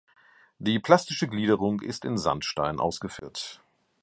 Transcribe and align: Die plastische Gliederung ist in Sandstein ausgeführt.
Die 0.57 0.79
plastische 0.79 1.27
Gliederung 1.27 1.79
ist 1.81 2.05
in 2.05 2.17
Sandstein 2.17 2.79
ausgeführt. 2.79 3.61